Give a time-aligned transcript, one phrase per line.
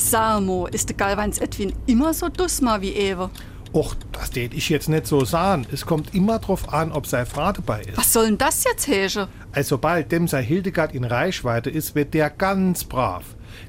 [0.00, 3.30] Samo, ist der Galvans Edwin immer so dussma wie Ewe?
[3.72, 5.66] Och, das tät ich jetzt nicht so sagen.
[5.70, 7.96] Es kommt immer drauf an, ob sei Frau dabei ist.
[7.96, 9.28] Was soll denn das jetzt, Hege?
[9.52, 13.22] Also sobald dem sei Hildegard in Reichweite ist, wird der ganz brav.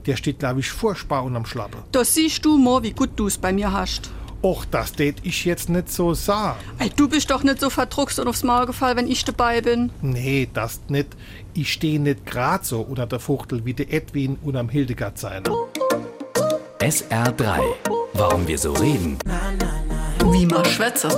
[0.07, 1.77] Der steht, glaub ich, furchtbar unterm Schlappe.
[1.91, 4.09] Da siehst du mal, wie gut du's bei mir hast.
[4.41, 6.57] Och, das tät ich jetzt nicht so sagen.
[6.79, 9.91] Ey, du bist doch nicht so verdruckst und aufs Maul gefallen, wenn ich dabei bin.
[10.01, 11.09] Nee, das nicht.
[11.53, 15.51] Ich steh nicht grad so unter der Fuchtel wie der Edwin unterm Hildegard seiner.
[16.81, 17.61] SR3.
[18.13, 19.19] Warum wir so reden.
[20.31, 21.09] Wie man schwätze.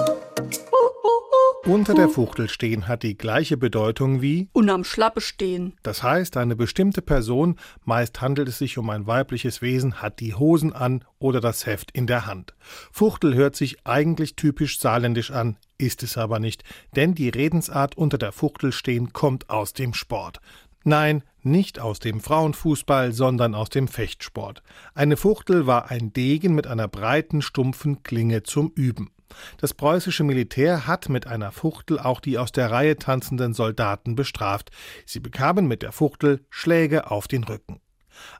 [1.63, 5.77] Unter der Fuchtel stehen hat die gleiche Bedeutung wie Und am Schlappe stehen.
[5.81, 10.35] Das heißt, eine bestimmte Person, meist handelt es sich um ein weibliches Wesen, hat die
[10.35, 12.54] Hosen an oder das Heft in der Hand.
[12.91, 16.66] Fuchtel hört sich eigentlich typisch saarländisch an, ist es aber nicht,
[16.98, 20.41] denn die Redensart unter der Fuchtel stehen kommt aus dem Sport.
[20.83, 24.63] Nein, nicht aus dem Frauenfußball, sondern aus dem Fechtsport.
[24.93, 29.12] Eine Fuchtel war ein Degen mit einer breiten, stumpfen Klinge zum Üben.
[29.57, 34.71] Das preußische Militär hat mit einer Fuchtel auch die aus der Reihe tanzenden Soldaten bestraft.
[35.05, 37.79] Sie bekamen mit der Fuchtel Schläge auf den Rücken.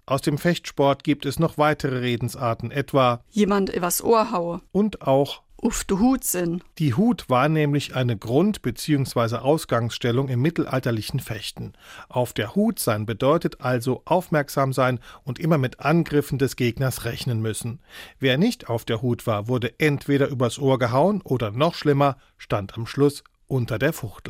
[0.05, 4.61] Aus dem Fechtsport gibt es noch weitere Redensarten, etwa Jemand übers Ohr haue.
[4.72, 6.61] und auch Uff, du Hut sinn.
[6.78, 9.38] die Hut war nämlich eine Grund- bzw.
[9.38, 11.72] Ausgangsstellung im mittelalterlichen Fechten.
[12.09, 17.41] Auf der Hut sein bedeutet also aufmerksam sein und immer mit Angriffen des Gegners rechnen
[17.41, 17.80] müssen.
[18.19, 22.78] Wer nicht auf der Hut war, wurde entweder übers Ohr gehauen oder noch schlimmer, stand
[22.78, 24.22] am Schluss unter der Fuchtel.